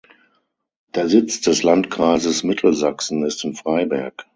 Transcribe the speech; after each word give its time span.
Der 0.95 1.07
Sitz 1.07 1.41
des 1.41 1.61
Landkreises 1.61 2.41
Mittelsachsen 2.43 3.23
ist 3.23 3.43
in 3.43 3.53
Freiberg. 3.53 4.25